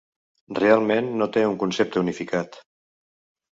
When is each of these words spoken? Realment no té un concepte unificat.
Realment 0.59 1.11
no 1.19 1.27
té 1.37 1.45
un 1.51 1.61
concepte 1.65 2.03
unificat. 2.07 2.61